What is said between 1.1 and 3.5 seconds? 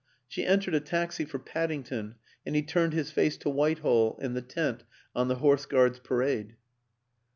for Paddington and he turned his face